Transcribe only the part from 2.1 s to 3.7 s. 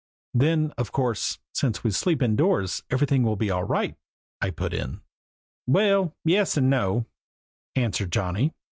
indoors everything will be all